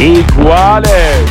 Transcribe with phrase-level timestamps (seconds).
[0.00, 1.30] iguales.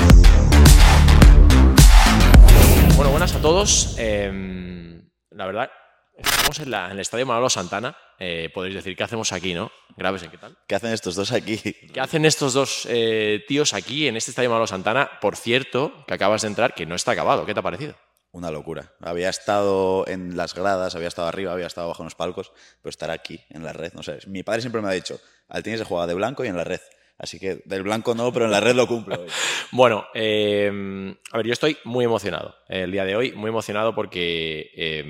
[2.96, 3.96] Bueno, buenas a todos.
[3.98, 5.71] Em, la verdad,
[6.16, 7.97] estamos en, el estadio Manolo Santana.
[8.20, 9.71] Eh, podéis decir, ¿qué hacemos aquí, no?
[9.97, 10.55] Graves, ¿qué tal?
[10.68, 11.57] ¿Qué hacen estos dos aquí?
[11.57, 15.10] ¿Qué hacen estos dos eh, tíos aquí en este estadio Manolo Santana?
[15.20, 17.46] Por cierto, que acabas de entrar, que no está acabado.
[17.47, 17.96] ¿Qué te ha parecido?
[18.32, 18.93] Una locura.
[19.01, 22.51] Había estado en las gradas, había estado arriba, había estado bajo los palcos,
[22.83, 24.20] pero estar aquí en la red, no sé.
[24.28, 26.64] Mi padre siempre me ha dicho, al tenis se juega de blanco y en la
[26.64, 26.82] red.
[27.19, 29.25] Así que del blanco no, pero en la red lo cumplo.
[29.71, 30.71] bueno, eh,
[31.32, 35.03] a ver, yo estoy muy emocionado el día de hoy, muy emocionado porque eh,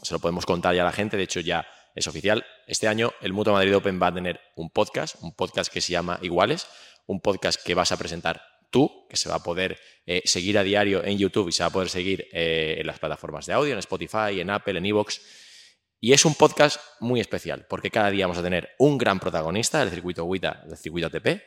[0.00, 1.66] se lo podemos contar ya a la gente, de hecho ya
[1.96, 2.46] es oficial.
[2.68, 5.92] Este año el Mutua Madrid Open va a tener un podcast, un podcast que se
[5.92, 6.68] llama Iguales,
[7.06, 10.62] un podcast que vas a presentar tú, que se va a poder eh, seguir a
[10.62, 13.78] diario en YouTube y se va a poder seguir en las plataformas de audio, en
[13.80, 15.20] Spotify, en Apple, en Evox.
[16.04, 19.80] Y es un podcast muy especial, porque cada día vamos a tener un gran protagonista
[19.80, 21.40] del circuito WITA, del circuito ATP,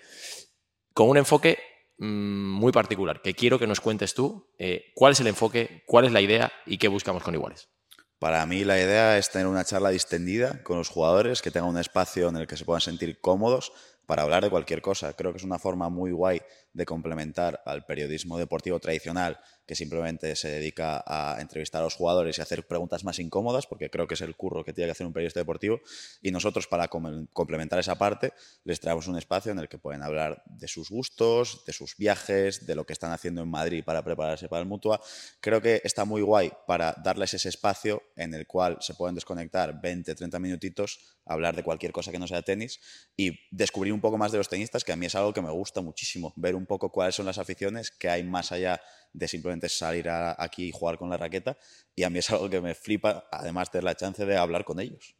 [0.95, 1.59] con un enfoque
[1.99, 6.05] mm, muy particular, que quiero que nos cuentes tú eh, cuál es el enfoque, cuál
[6.05, 7.69] es la idea y qué buscamos con iguales.
[8.17, 11.77] Para mí la idea es tener una charla distendida con los jugadores, que tengan un
[11.77, 13.73] espacio en el que se puedan sentir cómodos
[14.07, 15.13] para hablar de cualquier cosa.
[15.13, 16.41] Creo que es una forma muy guay
[16.77, 22.37] de complementar al periodismo deportivo tradicional que simplemente se dedica a entrevistar a los jugadores
[22.37, 25.05] y hacer preguntas más incómodas, porque creo que es el curro que tiene que hacer
[25.07, 25.81] un periodista deportivo.
[26.21, 28.31] Y nosotros, para complementar esa parte,
[28.63, 32.65] les traemos un espacio en el que pueden hablar de sus gustos, de sus viajes,
[32.65, 35.01] de lo que están haciendo en Madrid para prepararse para el Mutua.
[35.41, 39.81] Creo que está muy guay para darles ese espacio en el cual se pueden desconectar
[39.81, 42.79] 20, 30 minutitos, hablar de cualquier cosa que no sea tenis
[43.17, 45.51] y descubrir un poco más de los tenistas, que a mí es algo que me
[45.51, 48.81] gusta muchísimo, ver un poco cuáles son las aficiones que hay más allá
[49.13, 51.57] de simplemente salir aquí y jugar con la raqueta.
[51.95, 54.79] Y a mí es algo que me flipa, además de la chance de hablar con
[54.79, 55.15] ellos.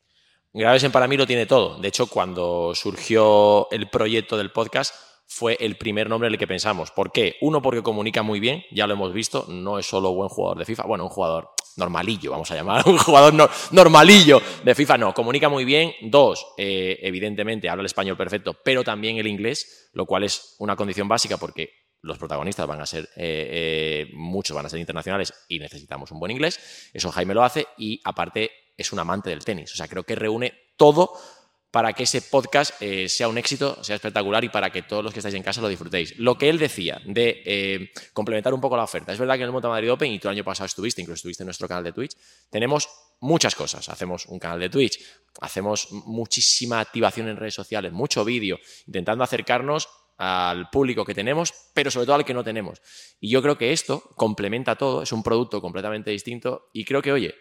[0.54, 1.80] Gravesen para mí lo tiene todo.
[1.80, 4.94] De hecho, cuando surgió el proyecto del podcast,
[5.28, 6.92] fue el primer nombre en el que pensamos.
[6.92, 7.36] ¿Por qué?
[7.42, 10.66] Uno, porque comunica muy bien, ya lo hemos visto, no es solo buen jugador de
[10.66, 13.34] FIFA, bueno, un jugador normalillo, vamos a llamar, un jugador
[13.72, 15.94] normalillo de FIFA, no, comunica muy bien.
[16.02, 20.76] Dos, eh, evidentemente habla el español perfecto, pero también el inglés, lo cual es una
[20.76, 21.72] condición básica porque
[22.02, 26.20] los protagonistas van a ser, eh, eh, muchos van a ser internacionales y necesitamos un
[26.20, 26.90] buen inglés.
[26.94, 29.74] Eso Jaime lo hace y aparte es un amante del tenis.
[29.74, 31.12] O sea, creo que reúne todo
[31.78, 35.14] para que ese podcast eh, sea un éxito, sea espectacular y para que todos los
[35.14, 36.18] que estáis en casa lo disfrutéis.
[36.18, 39.14] Lo que él decía de complementar un poco la oferta.
[39.14, 41.18] Es verdad que en el Monta Madrid Open, y tú el año pasado estuviste, incluso
[41.18, 42.18] estuviste en nuestro canal de Twitch,
[42.50, 42.90] tenemos
[43.20, 43.90] muchas cosas.
[43.90, 45.00] Hacemos un canal de Twitch,
[45.40, 48.58] hacemos muchísima activación en redes sociales, mucho vídeo,
[48.88, 52.82] intentando acercarnos al público que tenemos, pero sobre todo al que no tenemos.
[53.20, 57.12] Y yo creo que esto complementa todo, es un producto completamente distinto y creo que,
[57.12, 57.36] oye,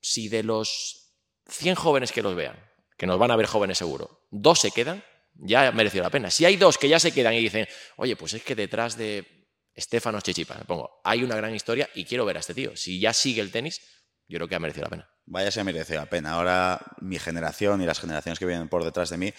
[0.00, 1.16] si de los
[1.48, 5.04] 100 jóvenes que los vean, que nos van a ver jóvenes seguro, dos se quedan,
[5.34, 6.30] ya mereció la pena.
[6.30, 7.66] Si hay dos que ya se quedan y dicen,
[7.96, 12.04] oye, pues es que detrás de Estefano Chichipa, me pongo, hay una gran historia y
[12.04, 12.76] quiero ver a este tío.
[12.76, 13.80] Si ya sigue el tenis,
[14.28, 15.13] yo creo que ha merecido la pena.
[15.26, 16.32] Vaya se ha merecido la pena.
[16.32, 19.32] Ahora mi generación y las generaciones que vienen por detrás de mí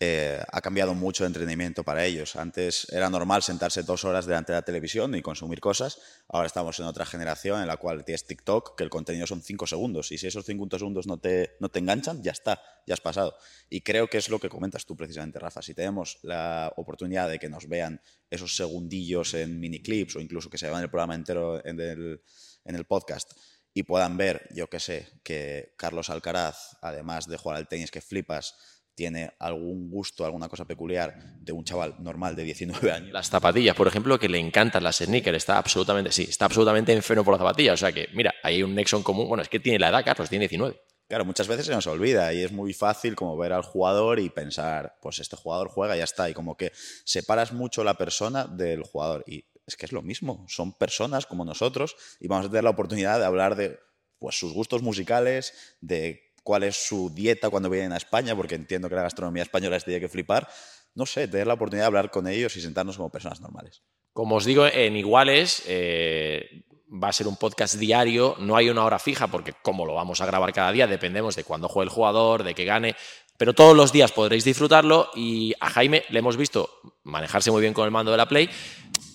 [0.00, 2.36] eh, ha cambiado mucho el entrenamiento para ellos.
[2.36, 5.98] Antes era normal sentarse dos horas delante de la televisión y consumir cosas.
[6.28, 9.66] Ahora estamos en otra generación en la cual tienes TikTok, que el contenido son cinco
[9.66, 10.10] segundos.
[10.10, 13.36] Y si esos cinco segundos no te, no te enganchan, ya está, ya has pasado.
[13.68, 15.60] Y creo que es lo que comentas tú precisamente, Rafa.
[15.60, 20.48] Si tenemos la oportunidad de que nos vean esos segundillos en mini clips o incluso
[20.48, 22.22] que se vean el programa entero en el,
[22.64, 23.34] en el podcast
[23.76, 28.00] y puedan ver, yo que sé, que Carlos Alcaraz, además de jugar al tenis que
[28.00, 28.56] flipas,
[28.94, 33.12] tiene algún gusto, alguna cosa peculiar de un chaval normal de 19 años.
[33.12, 37.22] Las zapatillas, por ejemplo, que le encantan las sneakers, está absolutamente, sí, está absolutamente enfermo
[37.22, 37.74] por las zapatillas.
[37.74, 39.28] O sea que, mira, hay un nexo en común.
[39.28, 40.80] Bueno, es que tiene la edad, Carlos, tiene 19.
[41.06, 44.30] Claro, muchas veces se nos olvida y es muy fácil como ver al jugador y
[44.30, 46.30] pensar, pues este jugador juega y ya está.
[46.30, 46.72] Y como que
[47.04, 49.22] separas mucho la persona del jugador.
[49.26, 52.70] Y es que es lo mismo, son personas como nosotros y vamos a tener la
[52.70, 53.78] oportunidad de hablar de
[54.18, 58.88] pues, sus gustos musicales, de cuál es su dieta cuando vienen a España, porque entiendo
[58.88, 60.48] que la gastronomía española les tiene que flipar.
[60.94, 63.82] No sé, tener la oportunidad de hablar con ellos y sentarnos como personas normales.
[64.12, 68.84] Como os digo, en Iguales eh, va a ser un podcast diario, no hay una
[68.84, 71.94] hora fija, porque como lo vamos a grabar cada día, dependemos de cuándo juegue el
[71.94, 72.94] jugador, de que gane,
[73.36, 76.70] pero todos los días podréis disfrutarlo y a Jaime le hemos visto
[77.02, 78.48] manejarse muy bien con el mando de la Play,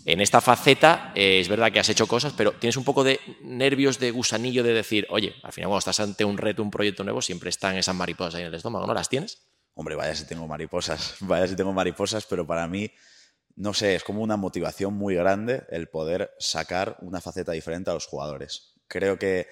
[0.05, 3.19] en esta faceta eh, es verdad que has hecho cosas, pero tienes un poco de
[3.41, 7.03] nervios de gusanillo de decir, oye, al final cuando estás ante un reto, un proyecto
[7.03, 9.43] nuevo, siempre están esas mariposas ahí en el estómago, ¿no las tienes?
[9.73, 12.91] Hombre, vaya si tengo mariposas, vaya si tengo mariposas, pero para mí,
[13.55, 17.93] no sé, es como una motivación muy grande el poder sacar una faceta diferente a
[17.93, 18.73] los jugadores.
[18.87, 19.47] Creo que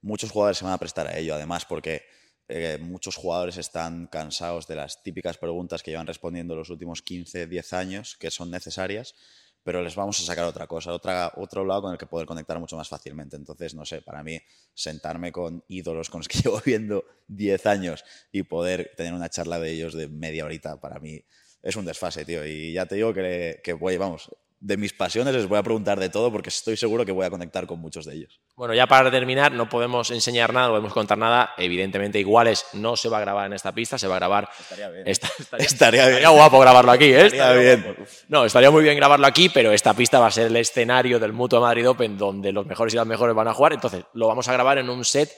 [0.00, 2.02] muchos jugadores se van a prestar a ello, además, porque
[2.48, 7.46] eh, muchos jugadores están cansados de las típicas preguntas que llevan respondiendo los últimos 15,
[7.46, 9.14] 10 años, que son necesarias,
[9.62, 12.58] pero les vamos a sacar otra cosa, otra, otro lado con el que poder conectar
[12.58, 13.36] mucho más fácilmente.
[13.36, 14.38] Entonces, no sé, para mí,
[14.74, 19.58] sentarme con ídolos con los que llevo viendo 10 años y poder tener una charla
[19.58, 21.24] de ellos de media horita, para mí
[21.62, 22.44] es un desfase, tío.
[22.46, 24.30] Y ya te digo que, que voy, vamos,
[24.64, 27.30] de mis pasiones les voy a preguntar de todo porque estoy seguro que voy a
[27.30, 28.40] conectar con muchos de ellos.
[28.54, 31.50] Bueno, ya para terminar, no podemos enseñar nada, no podemos contar nada.
[31.58, 34.48] Evidentemente, iguales no se va a grabar en esta pista, se va a grabar.
[34.60, 35.02] Estaría bien.
[35.08, 36.16] Esta- estaría, Estaría bien.
[36.18, 37.26] estaría guapo grabarlo aquí, ¿eh?
[37.26, 37.82] Estaría bien.
[37.82, 38.02] guapo.
[38.28, 41.32] No, estaría muy bien grabarlo aquí, pero esta pista va a ser el escenario del
[41.32, 43.72] Mutuo Madrid Open donde los mejores y las mejores van a jugar.
[43.72, 45.28] Entonces, lo vamos a grabar en un set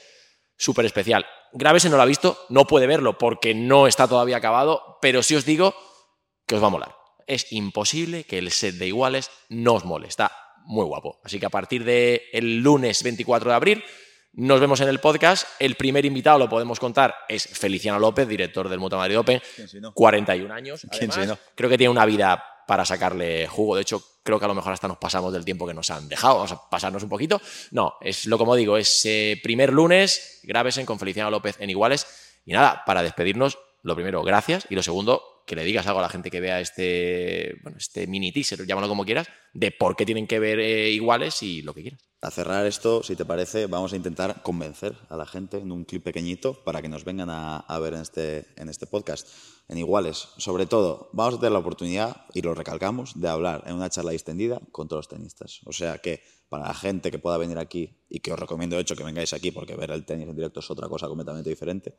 [0.56, 1.24] súper especial.
[1.54, 5.34] Gravese no lo ha visto, no puede verlo porque no está todavía acabado, pero sí
[5.34, 5.74] os digo
[6.46, 6.94] que os va a molar.
[7.26, 10.08] Es imposible que el set de iguales no os mole.
[10.08, 10.32] Está
[10.64, 11.20] muy guapo.
[11.24, 13.84] Así que a partir del lunes 24 de abril
[14.32, 15.46] nos vemos en el podcast.
[15.58, 19.40] El primer invitado, lo podemos contar, es Feliciano López, director del Mutua Madrid Open.
[19.54, 19.92] ¿Quién si no?
[19.92, 20.80] 41 años.
[20.90, 21.16] ¿Quién además.
[21.16, 21.38] si no?
[21.54, 23.76] Creo que tiene una vida para sacarle jugo.
[23.76, 26.08] De hecho, creo que a lo mejor hasta nos pasamos del tiempo que nos han
[26.08, 26.36] dejado.
[26.36, 27.40] Vamos a pasarnos un poquito.
[27.70, 32.06] No, es lo como digo, es eh, primer lunes, grábesen con Feliciano López en Iguales.
[32.44, 34.66] Y nada, para despedirnos, lo primero, gracias.
[34.68, 38.06] Y lo segundo, que le digas algo a la gente que vea este, bueno, este
[38.06, 41.75] mini teaser, llámalo como quieras, de por qué tienen que ver eh, Iguales y lo
[41.75, 42.00] que quieras.
[42.25, 45.85] A cerrar esto, si te parece, vamos a intentar convencer a la gente en un
[45.85, 49.29] clip pequeñito para que nos vengan a, ver en este, en este podcast.
[49.69, 53.75] En iguales, sobre todo, vamos a tener la oportunidad, y lo recalcamos, de hablar en
[53.75, 55.61] una charla distendida con todos los tenistas.
[55.67, 58.82] O sea que para la gente que pueda venir aquí, y que os recomiendo de
[58.82, 61.96] hecho que vengáis aquí porque ver el tenis en directo es otra cosa completamente diferente,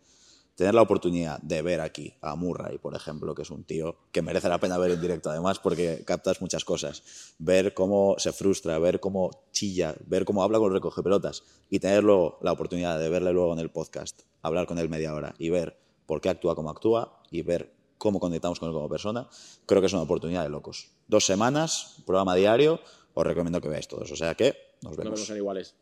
[0.55, 4.21] tener la oportunidad de ver aquí a Murray, por ejemplo, que es un tío que
[4.21, 7.03] merece la pena ver en directo, además, porque captas muchas cosas.
[7.37, 11.79] Ver cómo se frustra, ver cómo chilla, ver cómo habla con el recoge pelotas y
[11.79, 15.49] tenerlo la oportunidad de verle luego en el podcast, hablar con él media hora y
[15.49, 19.27] ver por qué actúa como actúa y ver cómo conectamos con él como persona,
[19.65, 20.91] creo que es una oportunidad de locos.
[21.07, 22.79] Dos semanas, programa diario,
[23.13, 24.11] os recomiendo que veáis todos.
[24.11, 25.29] O sea que nos vemos.
[25.29, 25.75] en Iguales.